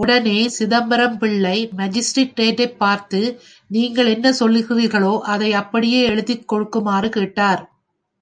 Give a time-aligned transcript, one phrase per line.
[0.00, 3.40] உடனே சிதம்பரம் பிள்ளை மாஜிஸ்திரேட்டைப் பார்த்து,
[3.70, 7.62] நீங்கள் என்ன சொன்னீர்களோ அதை அப்படியே எழுதிக் கொடுக்குமாறு கேட்டார்.